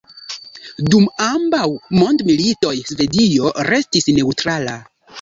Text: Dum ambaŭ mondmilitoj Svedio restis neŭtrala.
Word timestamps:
Dum 0.93 1.05
ambaŭ 1.25 1.67
mondmilitoj 1.99 2.75
Svedio 2.95 3.55
restis 3.73 4.15
neŭtrala. 4.21 4.79